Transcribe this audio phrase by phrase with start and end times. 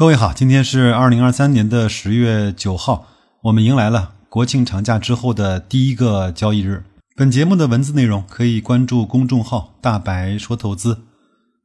[0.00, 3.06] 各位好，今天是二零二三年的十月九号，
[3.42, 6.84] 我们迎来了国庆长假之后的第一个交易日。
[7.14, 11.02] 本节目的文字内容可以关注公众号“大白说投资”。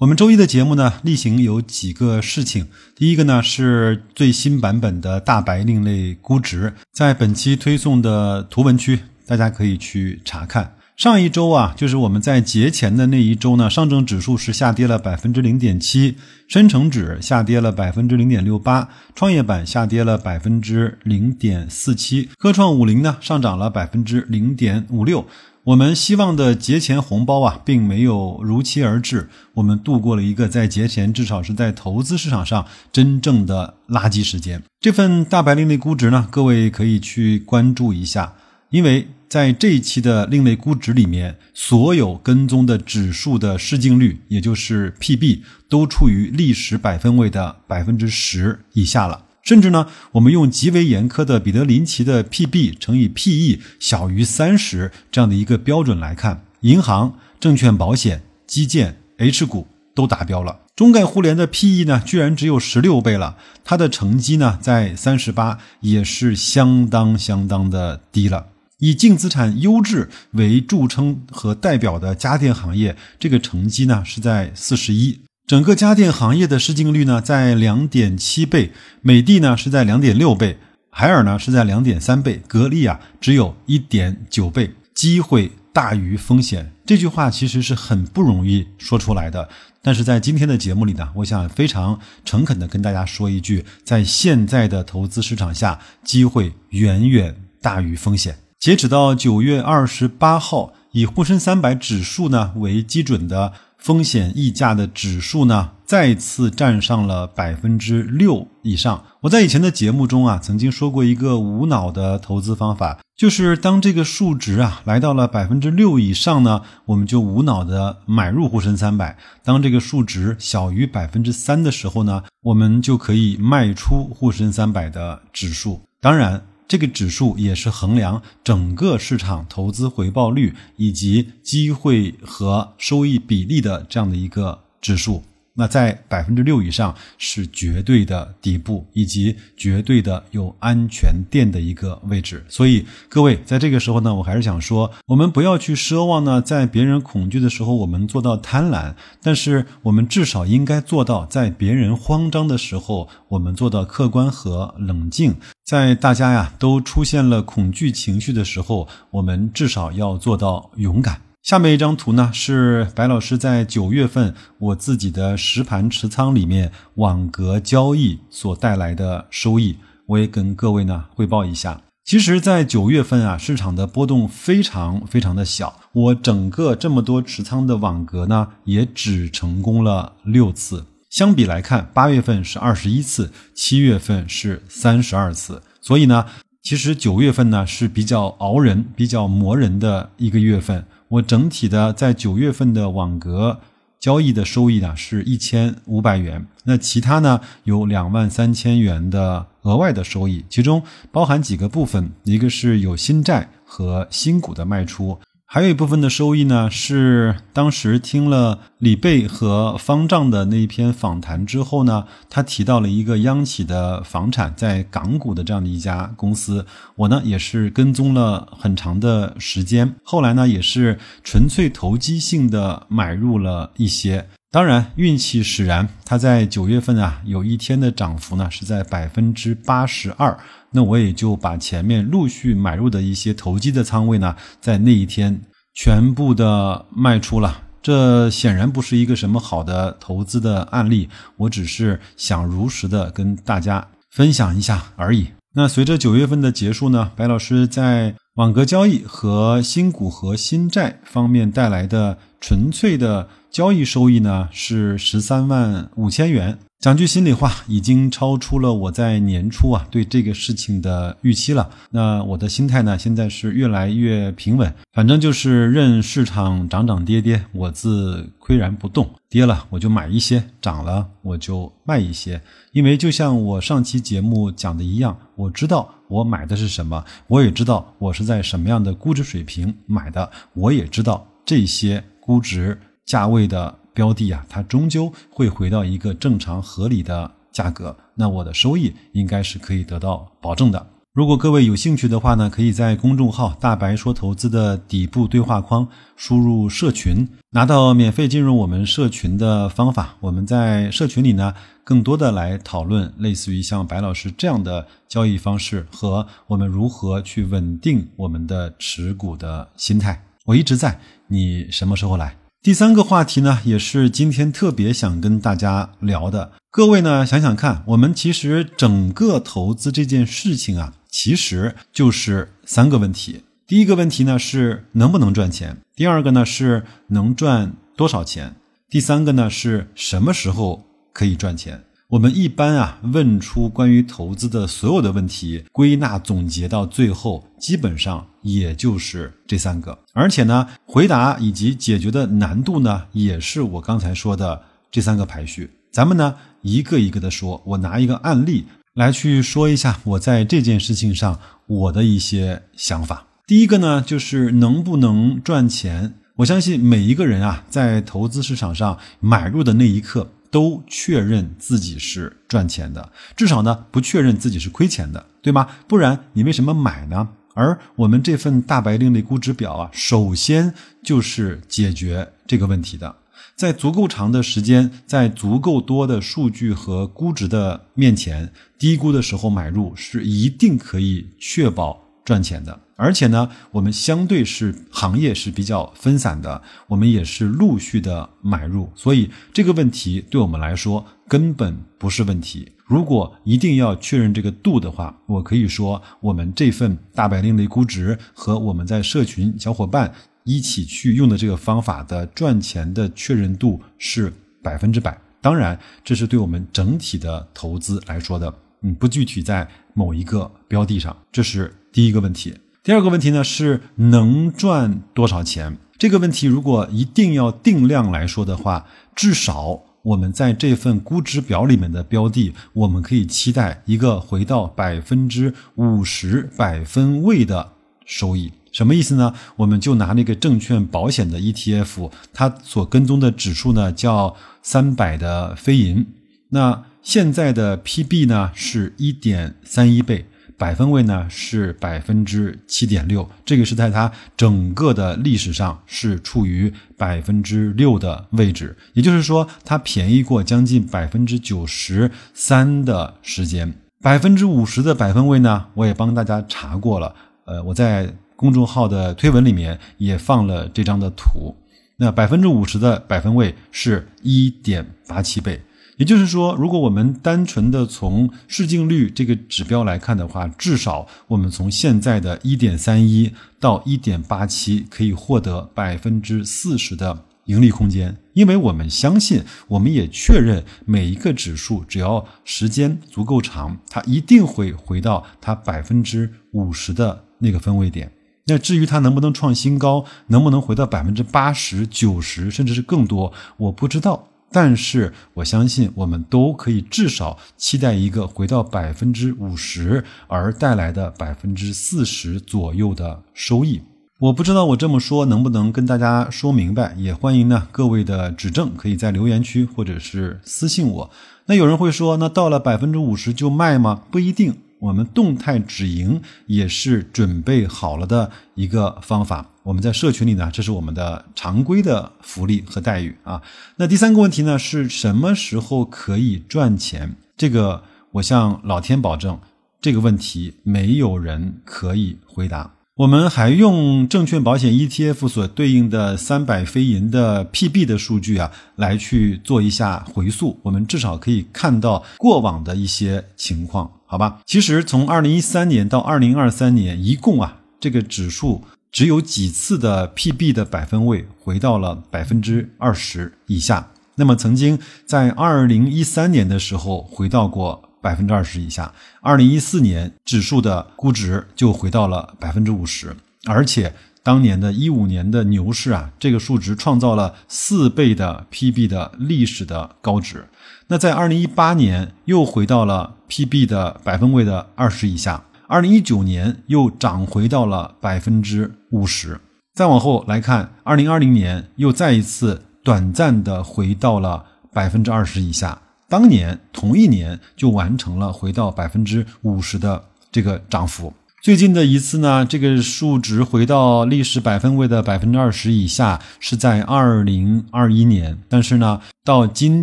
[0.00, 2.68] 我们周一的节目呢，例行有几个事情。
[2.96, 10.76] 第一个呢是最新版本的大白另类估值，在本期推送的图文区，大家可以去查看。
[11.02, 25.26] 上一周啊，就是我们在节前的那一周呢，上证指数是下跌了百分之零点七，深成指下跌了百分之零点六八，创业板下跌了百分之零点四七，科创五零呢上涨了百分之零点五六。
[25.64, 34.62] 我们希望的节前红包啊，并没有如期而至，我们度过了一个在节前至少是在投资市场上真正的垃圾时间。
[34.78, 38.34] 这份大白令的估值呢，各位可以去关注一下，
[38.70, 39.08] 因为。
[39.32, 49.24] 在这一期的另类估值里面，所有跟踪的指数的市净率，也就是 PB，都处于历史百分位的百分之十以下了。
[49.42, 60.60] 甚至呢，我们用极为严苛的彼得林奇的 PB 乘以 PE 小于三十这样的一个标准来看，银行、证券、保险、基建、H 股都达标了。
[60.76, 68.48] 中概互联的 PE 呢，居然只有十六倍了，它的成绩呢在三十八，也是相当相当的低了。
[68.82, 75.20] 以净资产优质为著称和代表的家电行业，这个成绩呢是在四十一。
[75.46, 80.58] 整个家电行业的市净率呢在两点七倍，美的呢是在两点六倍，
[80.90, 84.72] 海尔呢是在两点三倍，格力啊只有一点九倍。
[84.92, 89.48] 机会大于风险，这句话其实是很不容易说出来的。
[89.80, 98.41] 但是在今天的节目里呢，我想非常诚恳的跟大家说一句，在现在的投资市场下，机会远远大于风险。
[98.62, 109.02] 截止到九月二十八号，以沪深三百指数呢为基准的风险溢价的指数呢，再次站上了百分之六以上。
[109.22, 125.80] 我在以前的节目中啊，曾经说过一个无脑的投资方法，就是当这个数值啊来到了百分之六以上呢，我们就无脑的买入沪深三百；当这个数值小于百分之三的时候呢，我们就可以卖出沪深三百的指数。
[126.00, 126.40] 当然。
[126.72, 135.22] 这个指数也是衡量整个市场投资回报率以及机会和收益比例的这样的一个指数。
[135.54, 142.44] 那在百分之六以上是绝对的底部，以及绝对的有安全垫的一个位置。
[142.48, 155.34] 所以各位在这个时候呢，我还是想说，我们不要去奢望呢，在别人恐惧的时候我们做到贪婪，但是我们至少应该做到，在别人慌张的时候，我们做到客观和冷静。
[155.64, 161.31] 在大家呀都出现了恐惧情绪的时候，我们至少要做到勇敢。
[161.42, 169.76] 下面一张图呢，是白老师在九月份我自己的实盘持仓里面网格交易所带来的收益，
[170.06, 171.80] 我也跟各位呢汇报一下。
[172.04, 180.84] 其实，在九月份啊，市场的波动非常非常的小，我整个这么多持仓的网格呢，也只成功了六次。
[181.10, 185.60] 相比来看，八月份是二十一次，七月份是三十二次。
[185.80, 186.26] 所以呢，
[186.62, 190.84] 其实九月份呢是比较熬人、比较磨人的一个月份。
[191.12, 193.60] 我整体的在九月份的网格
[194.00, 205.18] 交易的收益呢是一千五百元，那其他呢有两万三千元的额外的收益，其中包含几个部分，一个是有新债和新股的卖出。
[205.54, 216.64] 还有一部分的收益呢，是当时听了李贝和方丈的那一篇访谈之后呢，他提到了一个央企的房产在港股的这样的一家公司，
[216.96, 230.38] 我呢也是跟踪了很长的时间，后来呢也是纯粹投机性的买入了一些，当然运气使然，它在九月份啊有一天的涨幅呢是在百分之八十二。
[230.70, 235.40] 那我也就把前面陆续买入的一些投机的仓位呢，在那一天
[235.72, 237.62] 全部的卖出了。
[237.80, 241.08] 这显然不是一个什么好的投资的案例，
[241.38, 245.28] 我只是想如实的跟大家分享一下而已。
[245.54, 256.58] 那随着九月份的结束呢，白老师在网格交易和新股和新债方面带来的纯粹的交易收益呢，是十三万五千元。
[256.78, 261.68] 讲句心里话，已经超出了我在年初啊对这个事情的预期了。
[261.90, 269.10] 那我的心态呢，现在是越来越平稳，反正就是任市场涨涨跌跌，我自岿然不动。
[269.28, 272.40] 跌了我就买一些，涨了我就卖一些。
[272.72, 283.78] 因为就像我上期节目讲的一样，我知道我买的是什么，我也知道我是在什么样的估值水平买的，我也知道这些估值价位的。
[283.94, 287.94] 标的啊，它终究会回到一个正常合理的价格。
[288.14, 290.86] 那我的收益应该是可以得到保证的。
[291.12, 295.86] 如果各位有兴趣的话呢，可以在公众号“大白说投资”的底部对话框
[296.16, 300.16] 输入“社群”，拿到免费进入我们社群的方法。
[300.20, 301.52] 我们在社群里呢，
[301.84, 310.24] 更多的来讨论类似于像白老师这样的交易方式和我们如何去稳定我们的持股的心态。
[310.44, 312.36] 我一直在，你什么时候来？
[312.62, 316.52] 第三个话题呢，也是今天特别想跟大家聊的。
[316.70, 323.42] 各位呢，想想看，我们其实整个投资这件事情啊，其实就是三个问题。
[323.66, 328.54] 第一个问题呢是能不能赚钱，第二个呢是能赚多少钱，
[328.88, 331.82] 第三个呢是什么时候可以赚钱。
[332.08, 339.98] 我们一般啊问出关于投资的所有的问题，归纳总结到最后，基本上也就是这三个。
[340.12, 344.60] 而且呢，回答以及解决的难度呢，也是我刚才说的
[344.90, 345.70] 这三个排序。
[345.90, 353.26] 咱们呢一个一个的说，我拿一个案例来去说一下我在这件事情上我的一些想法。
[353.46, 356.12] 第一个呢，就是能不能赚钱。
[356.36, 360.28] 我相信每一个人啊，在投资市场上买入的那一刻。
[360.52, 365.66] 都确认自己是赚钱的，至少呢不确认自己是亏钱的，对吗？
[365.88, 367.30] 不然你为什么买呢？
[367.54, 370.72] 而我们这份大白另类估值表啊，首先
[371.02, 373.16] 就是解决这个问题的。
[373.56, 382.80] 在足够长的时间，在足够多的数据和估值的面前，低估的时候买入是一定可以确保赚钱的。
[383.02, 392.70] 而且呢，我们相对是行业是比较分散的，我们也是陆续的买入，所以这个问题对我们来说根本不是问题。
[392.86, 400.12] 如果一定要确认这个度的话，我可以说，我们这份大白令的估值和我们在社群小伙伴
[400.44, 404.32] 一起去用的这个方法的赚钱的确认度是
[404.62, 405.18] 百分之百。
[405.40, 412.54] 当然，这是对我们整体的投资来说的，嗯，不具体在某一个标的上，这是第一个问题。
[412.84, 415.78] 第二个问题呢是能赚多少钱？
[415.96, 427.74] 这个问题如果一定要定量来说的话，至少我们在这份估值表里面的标的，我们可以期待一个回到百分之五十百分位的
[428.04, 428.52] 收益。
[428.72, 429.32] 什么意思呢？
[429.54, 436.04] 我们就拿那个证券保险的 ETF，它所跟踪的指数呢叫三百的非银，
[436.48, 440.26] 那现在的 PB 呢是一点三一倍。
[440.62, 453.74] 百分位呢是百分之七点六，这个是在它整个的历史上是处于百分之六的位置，也就是说它便宜过将近百分之九十三的时间。
[454.00, 457.12] 百分之五十的百分位呢，我也帮大家查过了，
[457.44, 461.56] 呃，我在公众号的推文里面也放了这张的图。
[461.96, 465.60] 那百分之五十的百分位是一点八七倍。
[466.02, 478.16] 也就是说，如果我们单纯的从市净率这个指标来看的话，至少我们从现在的一点三一到一点八七，可以获得百分之四十的盈利空间。
[478.32, 488.10] 因为我们相信，我们也确认，每一个指数只要时间足够长，它一定会回到它百分之五十的那个分位点。
[488.46, 494.30] 那至于它能不能创新高，能不能回到百分之八十九十，甚至是更多，我不知道。
[494.52, 503.80] 但是我相信，我们都可以至少期待一个回到百分之五十而带来的百分之四十左右的收益。
[504.18, 511.10] 我不知道我这么说能不能跟大家说明白，也欢迎呢各位的指正，可以在留言区或者是私信我。
[511.46, 514.02] 那有人会说，那到了百分之五十就卖吗？
[514.10, 514.54] 不一定。
[514.78, 519.51] 我们动态止盈也是准备好了的一个方法。
[519.64, 523.40] 我们在社群里呢，这是我们的常规的福利和待遇啊。
[523.76, 527.14] 那第三个问题呢，是什么时候可以赚钱？
[527.36, 529.38] 这个我向老天保证，
[529.80, 532.72] 这个问题没有人可以回答。
[532.96, 540.58] 我们还用证券保险 ETF 所对应的三百非银的 PB 的数据啊，来去做一下回溯。
[540.62, 544.40] 我们至少可以看到过往的一些情况，好吧？
[544.44, 548.62] 其实从二零一三年到二零二三年，一共啊，这个指数
[548.92, 553.88] 只有几次的 PB 的百分位回到了百分之二十以下。
[554.14, 557.88] 那么曾经在二零一三年的时候回到过。
[558.02, 563.14] 百分之二十以下，二零一四年指数的估值就回到了百分之五十，
[563.46, 563.94] 而且
[564.24, 570.48] 当年的一五年的牛市啊，这个数值创造了四倍的 PB 的历史的高值。
[570.88, 579.40] 那在二零一八年又回到了 PB 的百分位的二十以下，二零一九年又涨回到了百分之五十。
[579.72, 585.80] 再往后来看，二零二零年又再一次短暂的回到了百分之二十以下。
[586.10, 591.10] 当年同一年就完成了回到百分之五十的这个涨幅。
[591.42, 598.38] 最近的一次呢，这个数值回到历史百分位的百分之二十以下，是在二零二一年。
[598.48, 599.82] 但是呢，到今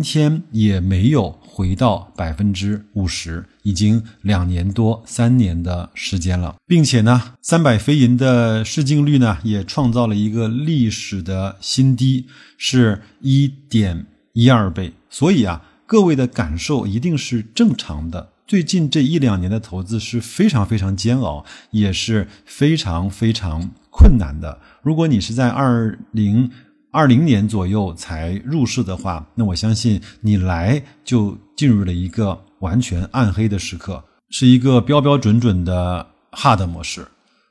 [0.00, 12.24] 天也没有回到百分之五十，已经两年多、三年的时间了，并且呢，三百飞银的市净率呢，也创造了一个历史的新低，
[12.56, 14.94] 是一点一二倍。
[15.10, 18.30] 所以啊，各位的感受一定是正常的。
[18.50, 24.58] 最近这一两年的投资是非常非常煎熬，也是非常非常困难的。
[24.82, 26.50] 如果你是在二零
[26.90, 37.06] 二零年左右才入市的话，那我相信你来就进入了一个完全暗黑的时刻，是一个标标准准的 hard 模式。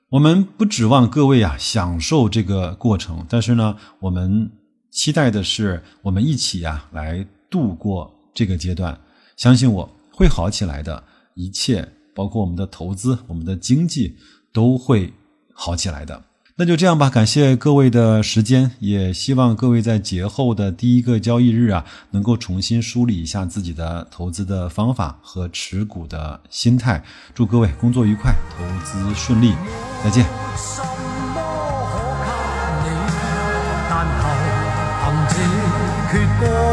[0.10, 4.52] 我们不指望各位啊享受这个过程，但是呢，我们
[4.92, 9.00] 期待的是我们一起呀来度过这个阶段。
[9.38, 9.90] 相信我。
[10.20, 11.02] 会好起来的，
[11.34, 14.18] 一切包括我们的投资、我们的经济
[14.52, 15.14] 都会
[15.54, 16.22] 好起来的。
[16.58, 27.02] 那就这样吧，感谢各位的时间，也希望各位在节后的第一个交易日啊，能够重新梳理一下自己的投资的方法和持股的心态。
[27.34, 29.54] 祝各位工作愉快，投资顺利，
[30.04, 30.26] 再见。
[30.58, 31.40] 什么
[36.12, 36.69] 可